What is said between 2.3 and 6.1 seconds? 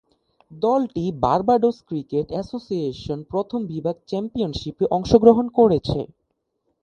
Association প্রথম বিভাগ চ্যাম্পিয়নশীপে অংশগ্রহণ করছে।